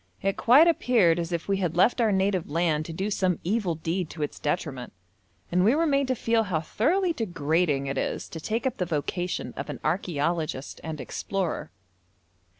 [0.23, 3.75] It quite appeared as if we had left our native land to do some evil
[3.75, 4.93] deed to its detriment,
[5.51, 8.85] and we were made to feel how thoroughly degrading it is to take up the
[8.87, 11.69] vocation of an archæologist and explorer.